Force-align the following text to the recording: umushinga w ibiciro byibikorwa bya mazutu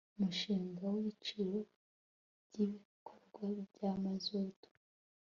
umushinga 0.15 0.83
w 0.93 0.95
ibiciro 1.01 1.57
byibikorwa 2.47 3.45
bya 3.71 3.91
mazutu 4.03 4.67